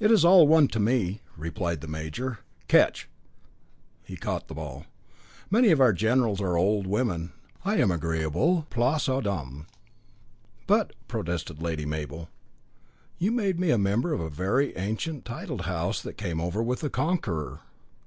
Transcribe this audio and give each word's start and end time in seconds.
"It 0.00 0.10
is 0.10 0.24
all 0.24 0.46
one 0.48 0.66
to 0.68 0.80
me," 0.80 1.20
replied 1.36 1.82
the 1.82 1.86
major, 1.86 2.38
"catch" 2.68 3.06
he 4.02 4.16
caught 4.16 4.48
the 4.48 4.54
ball. 4.54 4.86
"Many 5.50 5.68
of 5.72 5.78
our 5.78 5.92
generals 5.92 6.40
are 6.40 6.56
old 6.56 6.86
women. 6.86 7.34
I 7.62 7.76
am 7.76 7.90
agreeable. 7.90 8.66
Place 8.70 9.10
aux 9.10 9.20
dames." 9.20 9.66
"But," 10.66 10.94
protested 11.06 11.60
Lady 11.60 11.84
Mabel, 11.84 12.30
"you 13.18 13.30
made 13.30 13.60
me 13.60 13.70
a 13.70 13.76
member 13.76 14.14
of 14.14 14.20
a 14.22 14.30
very 14.30 14.74
ancient 14.74 15.26
titled 15.26 15.66
house 15.66 16.00
that 16.00 16.16
came 16.16 16.40
over 16.40 16.62
with 16.62 16.80
the 16.80 16.88
Conqueror." 16.88 17.60